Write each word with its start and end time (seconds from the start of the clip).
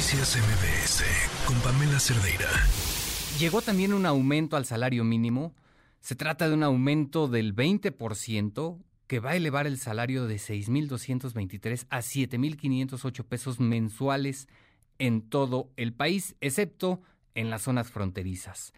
Noticias 0.00 0.38
MBS 0.38 1.04
con 1.44 1.60
Pamela 1.60 2.00
Cerdeira. 2.00 2.48
Llegó 3.38 3.60
también 3.60 3.92
un 3.92 4.06
aumento 4.06 4.56
al 4.56 4.64
salario 4.64 5.04
mínimo. 5.04 5.52
Se 6.00 6.14
trata 6.14 6.48
de 6.48 6.54
un 6.54 6.62
aumento 6.62 7.28
del 7.28 7.54
20% 7.54 8.78
que 9.06 9.20
va 9.20 9.32
a 9.32 9.36
elevar 9.36 9.66
el 9.66 9.76
salario 9.76 10.26
de 10.26 10.36
6.223 10.36 11.86
a 11.90 11.98
7.508 11.98 13.24
pesos 13.24 13.60
mensuales 13.60 14.48
en 14.98 15.20
todo 15.20 15.68
el 15.76 15.92
país, 15.92 16.34
excepto 16.40 17.02
en 17.34 17.50
las 17.50 17.60
zonas 17.60 17.90
fronterizas. 17.90 18.72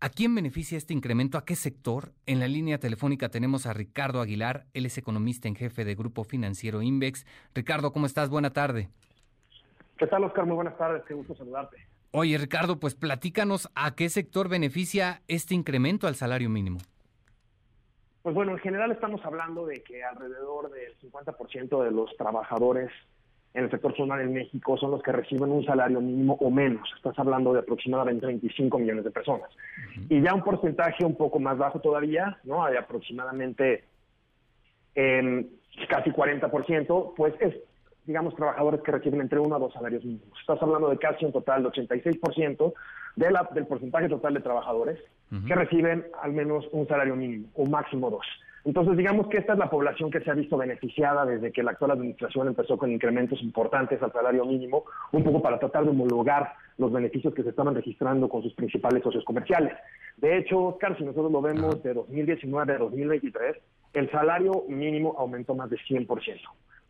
¿A 0.00 0.08
quién 0.08 0.34
beneficia 0.34 0.78
este 0.78 0.94
incremento? 0.94 1.36
¿A 1.36 1.44
qué 1.44 1.54
sector? 1.54 2.14
En 2.24 2.40
la 2.40 2.48
línea 2.48 2.80
telefónica 2.80 3.28
tenemos 3.28 3.66
a 3.66 3.74
Ricardo 3.74 4.22
Aguilar, 4.22 4.66
él 4.72 4.86
es 4.86 4.96
economista 4.96 5.48
en 5.48 5.54
jefe 5.54 5.84
de 5.84 5.96
Grupo 5.96 6.24
Financiero 6.24 6.80
Invex. 6.80 7.26
Ricardo, 7.54 7.92
¿cómo 7.92 8.06
estás? 8.06 8.30
Buena 8.30 8.54
tarde. 8.54 8.88
¿Qué 10.02 10.08
tal, 10.08 10.24
Oscar? 10.24 10.46
Muy 10.46 10.56
buenas 10.56 10.76
tardes, 10.76 11.04
qué 11.06 11.14
gusto 11.14 11.32
saludarte. 11.36 11.76
Oye, 12.10 12.36
Ricardo, 12.36 12.80
pues 12.80 12.96
platícanos 12.96 13.70
a 13.76 13.94
qué 13.94 14.08
sector 14.08 14.48
beneficia 14.48 15.22
este 15.28 15.54
incremento 15.54 16.08
al 16.08 16.16
salario 16.16 16.50
mínimo. 16.50 16.78
Pues 18.22 18.34
bueno, 18.34 18.50
en 18.50 18.58
general 18.58 18.90
estamos 18.90 19.24
hablando 19.24 19.64
de 19.64 19.80
que 19.84 20.02
alrededor 20.02 20.72
del 20.72 20.98
50% 20.98 21.84
de 21.84 21.92
los 21.92 22.16
trabajadores 22.16 22.90
en 23.54 23.62
el 23.62 23.70
sector 23.70 23.96
formal 23.96 24.22
en 24.22 24.32
México 24.32 24.76
son 24.76 24.90
los 24.90 25.04
que 25.04 25.12
reciben 25.12 25.52
un 25.52 25.64
salario 25.64 26.00
mínimo 26.00 26.36
o 26.40 26.50
menos. 26.50 26.92
Estás 26.96 27.16
hablando 27.20 27.52
de 27.52 27.60
aproximadamente 27.60 28.26
25 28.26 28.80
millones 28.80 29.04
de 29.04 29.12
personas. 29.12 29.50
Y 30.08 30.20
ya 30.20 30.34
un 30.34 30.42
porcentaje 30.42 31.04
un 31.04 31.14
poco 31.14 31.38
más 31.38 31.58
bajo 31.58 31.78
todavía, 31.78 32.40
¿no? 32.42 32.64
Hay 32.64 32.74
aproximadamente 32.74 33.84
eh, 34.96 35.46
casi 35.88 36.10
40%, 36.10 37.14
pues 37.14 37.34
es, 37.38 37.54
digamos, 38.04 38.34
trabajadores 38.34 38.80
que 38.82 38.92
reciben 38.92 39.20
entre 39.20 39.38
uno 39.38 39.56
a 39.56 39.58
dos 39.58 39.72
salarios 39.72 40.04
mínimos. 40.04 40.38
Estás 40.40 40.60
hablando 40.62 40.88
de 40.88 40.98
casi 40.98 41.24
un 41.24 41.32
total 41.32 41.62
de 41.62 41.68
86% 41.70 42.72
de 43.16 43.30
la, 43.30 43.48
del 43.54 43.66
porcentaje 43.66 44.08
total 44.08 44.34
de 44.34 44.40
trabajadores 44.40 44.98
que 45.46 45.54
reciben 45.54 46.04
al 46.22 46.32
menos 46.32 46.68
un 46.72 46.86
salario 46.86 47.16
mínimo 47.16 47.48
o 47.54 47.64
máximo 47.64 48.10
dos. 48.10 48.26
Entonces, 48.64 48.96
digamos 48.96 49.26
que 49.28 49.38
esta 49.38 49.54
es 49.54 49.58
la 49.58 49.70
población 49.70 50.10
que 50.10 50.20
se 50.20 50.30
ha 50.30 50.34
visto 50.34 50.56
beneficiada 50.56 51.24
desde 51.24 51.50
que 51.50 51.62
la 51.62 51.72
actual 51.72 51.92
administración 51.92 52.46
empezó 52.46 52.78
con 52.78 52.92
incrementos 52.92 53.42
importantes 53.42 54.00
al 54.02 54.12
salario 54.12 54.44
mínimo, 54.44 54.84
un 55.10 55.24
poco 55.24 55.42
para 55.42 55.58
tratar 55.58 55.84
de 55.84 55.90
homologar 55.90 56.52
los 56.78 56.92
beneficios 56.92 57.34
que 57.34 57.42
se 57.42 57.48
estaban 57.48 57.74
registrando 57.74 58.28
con 58.28 58.42
sus 58.42 58.54
principales 58.54 59.02
socios 59.02 59.24
comerciales. 59.24 59.72
De 60.16 60.38
hecho, 60.38 60.62
Oscar, 60.62 60.96
si 60.96 61.02
nosotros 61.02 61.32
lo 61.32 61.42
vemos 61.42 61.82
de 61.82 61.94
2019 61.94 62.74
a 62.74 62.78
2023, 62.78 63.56
el 63.94 64.10
salario 64.10 64.64
mínimo 64.68 65.16
aumentó 65.18 65.54
más 65.54 65.68
de 65.68 65.78
100%. 65.78 66.06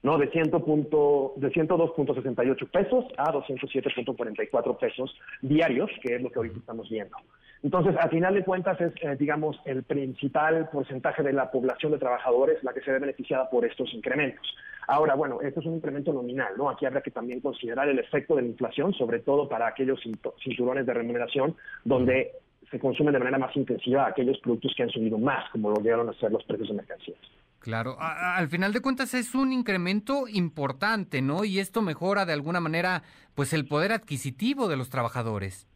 ¿No? 0.03 0.19
De, 0.19 0.28
100 0.28 0.50
punto, 0.50 1.34
de 1.36 1.50
102.68 1.50 2.70
pesos 2.70 3.05
a 3.17 3.33
207.44 3.33 4.78
pesos 4.78 5.14
diarios, 5.41 5.91
que 6.03 6.17
es 6.17 6.22
lo 6.22 6.31
que 6.31 6.39
ahorita 6.39 6.59
estamos 6.59 6.89
viendo. 6.89 7.17
Entonces, 7.62 7.94
a 7.97 8.09
final 8.09 8.34
de 8.34 8.44
cuentas, 8.44 8.81
es, 8.81 8.92
eh, 9.03 9.17
digamos, 9.17 9.56
el 9.64 9.84
principal 9.84 10.69
porcentaje 10.70 11.22
de 11.22 11.33
la 11.33 11.50
población 11.50 11.92
de 11.92 11.98
trabajadores 11.98 12.62
la 12.64 12.72
que 12.72 12.81
se 12.81 12.91
ve 12.91 12.98
beneficiada 12.98 13.48
por 13.48 13.64
estos 13.64 13.94
incrementos. 13.94 14.44
Ahora, 14.89 15.14
bueno, 15.14 15.41
esto 15.41 15.61
es 15.61 15.67
un 15.67 15.77
incremento 15.77 16.12
nominal, 16.12 16.55
¿no? 16.56 16.69
Aquí 16.69 16.87
habrá 16.87 17.03
que 17.03 17.12
también 17.12 17.41
considerar 17.41 17.89
el 17.89 18.00
efecto 18.00 18.34
de 18.34 18.42
la 18.42 18.48
inflación, 18.48 18.92
sobre 18.94 19.20
todo 19.20 19.48
para 19.48 19.69
aquellos 19.69 20.00
cinturones 20.42 20.87
de 20.87 20.94
remuneración, 20.94 21.55
donde 21.84 22.33
se 22.69 22.81
consumen 22.81 23.12
de 23.12 23.20
manera 23.20 23.39
más 23.39 23.55
intensiva 23.55 24.06
aquellos 24.06 24.39
productos 24.41 24.72
que 24.77 24.83
han 24.83 24.91
subido 24.91 25.19
más, 25.19 25.48
como 25.50 25.70
lo 25.70 25.81
llegaron 25.81 26.09
a 26.09 26.14
ser 26.14 26.33
los 26.33 26.42
precios 26.44 26.69
de 26.69 26.75
mercancías. 26.75 27.19
Claro, 27.63 27.97
al 28.01 28.49
final 28.49 28.73
de 28.73 28.81
cuentas 28.81 29.15
es 29.15 29.37
un 29.37 29.53
incremento 29.53 30.27
importante, 30.27 31.23
¿no? 31.23 31.45
Y 31.45 31.61
esto 31.61 31.81
mejora 31.81 32.27
de 32.27 32.33
alguna 32.33 32.59
manera, 32.59 33.05
pues, 33.37 33.53
el 33.53 33.69
poder 33.69 33.93
adquisitivo 33.93 34.67
de 34.67 34.77
los 34.77 34.91
trabajadores. 34.91 35.69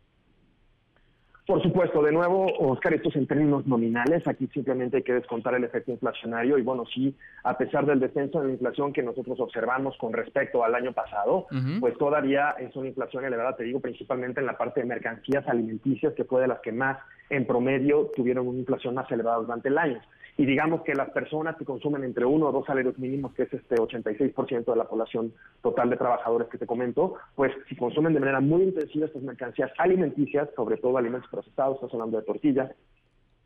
Por 1.47 1.63
supuesto, 1.63 2.03
de 2.03 2.11
nuevo, 2.11 2.47
Oscar, 2.59 2.95
esto 2.95 3.09
es 3.09 3.15
en 3.15 3.29
términos 3.29 3.69
nominales, 3.69 4.27
aquí 4.27 4.49
simplemente 4.49 4.97
hay 4.97 5.03
que 5.05 5.13
descontar 5.13 5.55
el 5.55 5.63
efecto 5.63 5.93
inflacionario 5.93 6.59
y 6.59 6.63
bueno, 6.63 6.83
sí, 6.93 7.15
a 7.45 7.57
pesar 7.57 7.87
del 7.87 8.01
descenso 8.01 8.41
de 8.41 8.49
la 8.49 8.53
inflación 8.55 8.93
que 8.93 9.05
nosotros 9.05 9.39
observamos 9.39 9.97
con 9.97 10.13
respecto 10.13 10.65
al 10.65 10.75
año 10.75 10.93
pasado, 10.93 11.47
pues 11.79 11.97
todavía 11.99 12.57
es 12.59 12.75
una 12.75 12.89
inflación 12.89 13.25
elevada, 13.25 13.55
te 13.55 13.63
digo, 13.63 13.79
principalmente 13.79 14.41
en 14.41 14.47
la 14.47 14.59
parte 14.59 14.81
de 14.81 14.87
mercancías 14.87 15.47
alimenticias, 15.47 16.15
que 16.15 16.25
fue 16.25 16.41
de 16.41 16.49
las 16.49 16.59
que 16.63 16.73
más 16.73 16.99
en 17.31 17.47
promedio 17.47 18.11
tuvieron 18.15 18.47
una 18.47 18.59
inflación 18.59 18.95
más 18.95 19.11
elevada 19.11 19.39
durante 19.39 19.69
el 19.69 19.79
año. 19.79 20.01
Y 20.39 20.45
digamos 20.45 20.83
que 20.83 20.95
las 20.95 21.11
personas 21.11 21.57
que 21.57 21.65
consumen 21.65 22.05
entre 22.05 22.27
uno 22.27 22.49
o 22.49 22.53
dos 22.53 22.67
salarios 22.67 22.99
mínimos, 22.99 23.33
que 23.33 23.45
es 23.45 23.53
este 23.55 23.77
86% 23.77 24.65
de 24.67 24.77
la 24.77 24.85
población 24.85 25.33
total 25.63 25.89
de 25.89 25.97
trabajadores 25.97 26.49
que 26.49 26.59
te 26.59 26.67
comento, 26.67 27.15
pues 27.35 27.53
si 27.69 27.77
consumen 27.77 28.13
de 28.13 28.21
manera 28.21 28.41
muy 28.41 28.65
intensiva 28.65 29.07
estas 29.07 29.23
mercancías 29.23 29.71
alimenticias, 29.79 30.51
sobre 30.55 30.77
todo 30.77 30.99
alimentos 30.99 31.31
procesados, 31.31 31.77
estás 31.77 31.95
hablando 31.95 32.19
de 32.19 32.25
tortillas, 32.25 32.71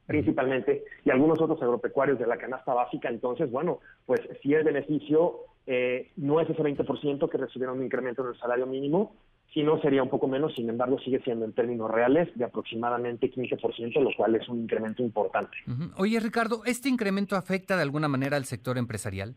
principalmente, 0.07 0.83
y 1.05 1.11
algunos 1.11 1.41
otros 1.41 1.63
agropecuarios 1.63 2.19
de 2.19 2.27
la 2.27 2.37
canasta 2.37 2.75
básica, 2.75 3.09
entonces, 3.09 3.49
bueno, 3.53 3.79
pues 4.05 4.21
si 4.43 4.53
el 4.53 4.65
beneficio 4.65 5.45
eh, 5.69 6.11
no 6.17 6.41
es 6.41 6.51
ese 6.51 6.61
20% 6.61 7.31
que 7.31 7.39
recibieron 7.39 7.79
un 7.79 7.85
incremento 7.85 8.23
en 8.23 8.31
el 8.31 8.39
salario 8.41 8.67
mínimo, 8.67 9.15
si 9.53 9.65
no, 9.65 9.81
sería 9.81 10.03
un 10.03 10.09
poco 10.09 10.29
menos, 10.29 10.55
sin 10.55 10.71
embargo, 10.71 10.99
sigue 11.01 11.21
siendo 11.23 11.45
en 11.45 11.53
términos 11.53 11.91
reales 11.91 12.29
de 12.37 12.45
aproximadamente 12.45 13.31
15%, 13.31 14.01
lo 14.01 14.11
cual 14.17 14.37
es 14.37 14.49
un 14.49 14.61
incremento 14.61 15.03
importante. 15.03 15.57
Oye, 15.97 16.21
Ricardo, 16.21 16.63
¿este 16.65 16.89
incremento 16.89 17.35
afecta 17.35 17.77
de 17.77 17.83
alguna 17.83 18.07
manera 18.07 18.37
al 18.37 18.45
sector 18.45 18.79
empresarial? 18.79 19.35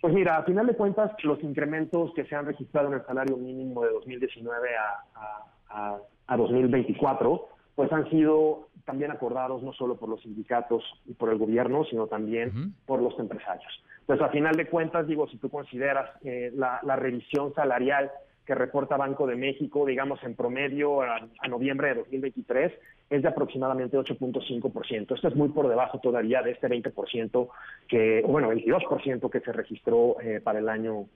Pues 0.00 0.12
mira, 0.12 0.38
a 0.38 0.44
final 0.44 0.66
de 0.66 0.74
cuentas, 0.74 1.12
los 1.22 1.40
incrementos 1.44 2.12
que 2.14 2.24
se 2.24 2.34
han 2.34 2.46
registrado 2.46 2.88
en 2.88 2.94
el 2.94 3.06
salario 3.06 3.36
mínimo 3.36 3.82
de 3.84 3.92
2019 3.92 4.68
a, 4.76 5.98
a, 6.26 6.36
2024, 6.36 7.48
pues 7.74 7.92
han 7.92 8.08
sido 8.08 8.68
también 8.84 9.10
acordados 9.10 9.62
no 9.62 9.72
solo 9.72 9.96
por 9.96 10.08
los 10.08 10.22
sindicatos 10.22 10.82
y 11.06 11.14
por 11.14 11.28
el 11.28 11.38
gobierno, 11.38 11.84
sino 11.84 12.06
también 12.06 12.74
por 12.86 13.02
los 13.02 13.18
empresarios. 13.18 13.70
Pues 14.06 14.20
a 14.20 14.28
final 14.30 14.56
de 14.56 14.66
cuentas, 14.66 15.06
digo, 15.06 15.28
si 15.28 15.36
tú 15.36 15.50
consideras 15.50 16.10
eh, 16.24 16.50
la, 16.54 16.80
la 16.82 16.96
revisión 16.96 17.52
salarial 17.54 18.10
que 18.50 18.54
reporta 18.56 18.96
Banco 18.96 19.28
de 19.28 19.36
México, 19.36 19.86
digamos, 19.86 20.20
en 20.24 20.34
promedio 20.34 21.02
a, 21.02 21.20
noviembre 21.48 21.90
de 21.90 21.94
2023, 21.94 22.72
es 23.08 23.22
de 23.22 23.28
aproximadamente 23.28 23.96
8.5%. 23.96 25.14
Esto 25.14 25.28
es 25.28 25.36
muy 25.36 25.50
por 25.50 25.68
debajo 25.68 26.00
todavía 26.00 26.42
de 26.42 26.50
este 26.50 26.66
20% 26.66 27.48
que, 27.86 28.24
bueno, 28.26 28.50
22% 28.50 29.30
que 29.30 29.38
se 29.38 29.52
registró 29.52 30.16
eh, 30.20 30.40
para 30.42 30.58
el 30.58 30.68
año 30.68 31.06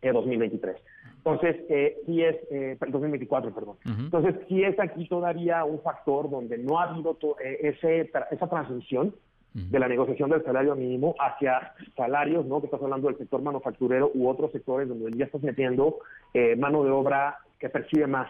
2023. 0.00 0.76
Entonces, 1.18 1.56
eh, 1.68 1.98
sí 2.06 2.22
es, 2.22 2.36
eh, 2.50 2.78
2024, 2.80 3.54
perdón. 3.54 3.76
Entonces, 3.84 4.36
sí 4.48 4.62
es 4.62 4.80
aquí 4.80 5.06
todavía 5.08 5.66
un 5.66 5.82
factor 5.82 6.30
donde 6.30 6.56
no 6.56 6.80
ha 6.80 6.84
habido 6.84 7.18
eh, 7.44 7.58
ese, 7.64 8.10
esa 8.30 8.48
transmisión 8.48 9.14
de 9.52 9.78
la 9.78 9.88
negociación 9.88 10.30
del 10.30 10.44
salario 10.44 10.76
mínimo 10.76 11.14
hacia 11.18 11.74
salarios, 11.96 12.46
¿no? 12.46 12.60
Que 12.60 12.66
estás 12.66 12.82
hablando 12.82 13.08
del 13.08 13.18
sector 13.18 13.42
manufacturero 13.42 14.10
u 14.14 14.28
otros 14.28 14.52
sectores 14.52 14.88
donde 14.88 15.10
ya 15.16 15.24
estás 15.24 15.42
metiendo 15.42 15.98
eh, 16.34 16.54
mano 16.56 16.84
de 16.84 16.90
obra 16.90 17.38
que 17.58 17.68
percibe 17.68 18.06
más 18.06 18.28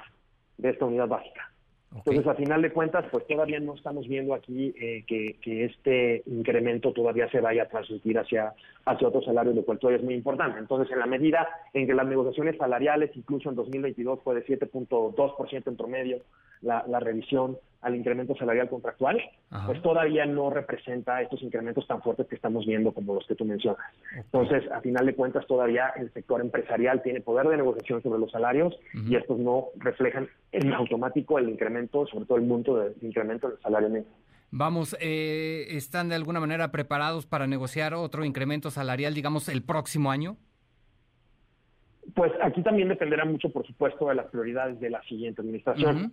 de 0.56 0.70
esta 0.70 0.86
unidad 0.86 1.08
básica. 1.08 1.50
Entonces, 1.94 2.24
a 2.24 2.34
final 2.34 2.62
de 2.62 2.72
cuentas, 2.72 3.04
pues 3.10 3.26
todavía 3.26 3.58
no 3.58 3.74
estamos 3.74 4.06
viendo 4.06 4.32
aquí 4.32 4.72
eh, 4.80 5.02
que, 5.08 5.38
que, 5.42 5.64
este 5.64 6.22
incremento 6.26 6.92
todavía 6.92 7.28
se 7.30 7.40
vaya 7.40 7.64
a 7.64 7.68
transmitir 7.68 8.16
hacia, 8.16 8.54
hacia 8.84 9.08
otros 9.08 9.24
salarios, 9.24 9.56
lo 9.56 9.64
cual 9.64 9.80
todavía 9.80 9.98
es 9.98 10.04
muy 10.04 10.14
importante. 10.14 10.60
Entonces, 10.60 10.92
en 10.92 11.00
la 11.00 11.06
medida 11.06 11.48
en 11.74 11.88
que 11.88 11.94
las 11.94 12.06
negociaciones 12.06 12.56
salariales, 12.58 13.10
incluso 13.16 13.50
en 13.50 13.56
2022 13.56 14.20
fue 14.22 14.36
de 14.36 14.46
7.2% 14.46 15.66
en 15.66 15.76
promedio, 15.76 16.18
la, 16.62 16.84
la 16.88 17.00
revisión 17.00 17.56
al 17.82 17.96
incremento 17.96 18.36
salarial 18.36 18.68
contractual, 18.68 19.18
pues 19.66 19.80
todavía 19.80 20.26
no 20.26 20.50
representa 20.50 21.22
estos 21.22 21.42
incrementos 21.42 21.86
tan 21.86 22.02
fuertes 22.02 22.26
que 22.26 22.34
estamos 22.34 22.66
viendo 22.66 22.92
como 22.92 23.14
los 23.14 23.26
que 23.26 23.34
tú 23.34 23.44
mencionas. 23.44 23.80
Entonces, 24.14 24.70
a 24.70 24.80
final 24.80 25.06
de 25.06 25.14
cuentas, 25.14 25.46
todavía 25.46 25.88
el 25.96 26.12
sector 26.12 26.40
empresarial 26.42 27.02
tiene 27.02 27.22
poder 27.22 27.48
de 27.48 27.56
negociación 27.56 28.02
sobre 28.02 28.20
los 28.20 28.30
salarios 28.30 28.78
y 28.92 29.16
estos 29.16 29.38
no 29.38 29.68
reflejan 29.76 30.28
en 30.52 30.72
automático 30.74 31.38
el 31.38 31.48
incremento, 31.48 32.06
sobre 32.06 32.26
todo 32.26 32.36
el 32.36 32.44
monto 32.44 32.76
del 32.76 32.94
incremento 33.00 33.48
del 33.48 33.58
salario 33.60 33.88
mínimo. 33.88 34.10
Vamos, 34.50 34.96
eh, 35.00 35.66
¿están 35.70 36.08
de 36.08 36.16
alguna 36.16 36.40
manera 36.40 36.72
preparados 36.72 37.24
para 37.24 37.46
negociar 37.46 37.94
otro 37.94 38.24
incremento 38.24 38.70
salarial, 38.70 39.14
digamos, 39.14 39.48
el 39.48 39.62
próximo 39.62 40.10
año? 40.10 40.36
Pues 42.14 42.32
aquí 42.42 42.60
también 42.62 42.88
dependerá 42.88 43.24
mucho, 43.24 43.50
por 43.50 43.64
supuesto, 43.66 44.08
de 44.08 44.16
las 44.16 44.26
prioridades 44.26 44.80
de 44.80 44.90
la 44.90 45.00
siguiente 45.04 45.40
administración. 45.40 46.12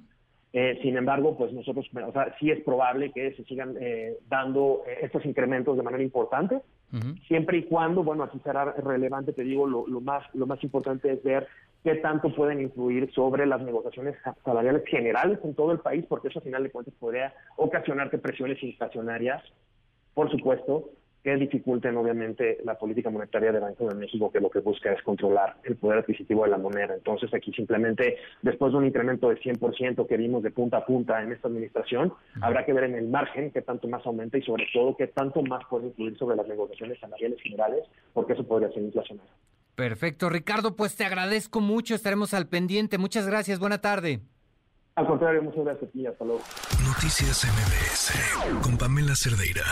Eh, 0.60 0.80
sin 0.82 0.98
embargo, 0.98 1.38
pues 1.38 1.54
nosotros, 1.54 1.86
o 1.94 2.12
sea, 2.12 2.36
sí 2.40 2.50
es 2.50 2.64
probable 2.64 3.12
que 3.12 3.32
se 3.36 3.44
sigan 3.44 3.76
eh, 3.80 4.18
dando 4.28 4.82
eh, 4.88 5.02
estos 5.04 5.24
incrementos 5.24 5.78
de 5.78 5.84
manera 5.84 6.02
importante, 6.02 6.64
siempre 7.28 7.60
y 7.60 7.64
cuando, 7.66 8.04
bueno, 8.04 8.24
aquí 8.24 8.40
será 8.44 8.66
relevante, 8.72 9.34
te 9.34 9.44
digo, 9.44 9.68
lo, 9.68 10.02
más, 10.02 10.24
lo 10.34 10.48
más 10.48 10.64
importante 10.64 11.14
es 11.14 11.22
ver 11.22 11.48
qué 11.84 11.94
tanto 11.98 12.34
pueden 12.34 12.60
influir 12.60 13.14
sobre 13.14 13.46
las 13.46 13.62
negociaciones 13.62 14.16
salariales 14.44 14.84
generales 14.88 15.38
en 15.44 15.54
todo 15.54 15.74
el 15.74 15.80
país, 15.80 16.04
porque 16.10 16.30
eso 16.30 16.40
al 16.40 16.46
final 16.46 16.64
de 16.64 16.72
cuentas 16.72 16.96
podría 17.00 17.36
ocasionarte 17.58 18.18
presiones 18.18 18.58
inflacionarias, 18.64 19.44
por 20.16 20.32
supuesto, 20.32 20.90
que 21.28 21.36
dificulten 21.36 21.98
obviamente 21.98 22.60
la 22.64 22.76
política 22.76 23.10
monetaria 23.10 23.52
del 23.52 23.60
Banco 23.60 23.90
de 23.90 23.96
México, 23.96 24.32
que 24.32 24.40
lo 24.40 24.50
que 24.50 24.60
busca 24.60 24.94
es 24.94 25.04
controlar 25.04 25.58
el 25.66 25.76
poder 25.76 26.00
adquisitivo 26.00 26.46
de 26.46 26.52
la 26.52 26.58
moneda. 26.58 26.94
Entonces 26.94 27.34
aquí 27.34 27.52
simplemente, 27.52 28.16
después 28.44 28.72
de 28.72 28.78
un 28.78 28.86
incremento 28.86 29.28
de 29.28 29.36
100% 29.36 30.08
que 30.08 30.16
vimos 30.16 30.42
de 30.42 30.52
punta 30.52 30.78
a 30.78 30.86
punta 30.86 31.22
en 31.22 31.34
esta 31.34 31.50
administración, 31.50 32.14
habrá 32.40 32.66
que 32.66 32.72
ver 32.72 32.86
en 32.86 32.96
el 32.96 33.10
margen 33.10 33.52
qué 33.52 33.62
tanto 33.62 33.90
más 33.90 34.06
aumenta 34.06 34.38
y 34.38 34.42
sobre 34.44 34.68
todo 34.72 34.96
qué 34.96 35.08
tanto 35.08 35.42
más 35.42 35.66
puede 35.70 35.88
influir 35.88 36.18
sobre 36.18 36.38
las 36.38 36.48
negociaciones 36.48 36.98
salariales 36.98 37.42
generales, 37.42 37.84
porque 38.14 38.32
eso 38.32 38.48
podría 38.48 38.70
ser 38.70 38.84
inflacionario. 38.84 39.30
Perfecto, 39.76 40.30
Ricardo, 40.30 40.78
pues 40.78 40.96
te 40.96 41.04
agradezco 41.04 41.60
mucho, 41.60 41.94
estaremos 41.94 42.34
al 42.34 42.48
pendiente. 42.48 42.98
Muchas 42.98 43.28
gracias, 43.28 43.60
buena 43.60 43.82
tarde. 43.82 44.22
Al 44.96 45.06
contrario, 45.06 45.44
muchas 45.44 45.66
gracias 45.66 45.90
a 45.90 45.92
ti, 45.92 46.08
hasta 46.08 46.24
luego. 46.24 46.42
Noticias 46.86 47.44
MBS 47.44 48.64
con 48.64 48.78
Pamela 48.78 49.14
Cerdeira. 49.14 49.66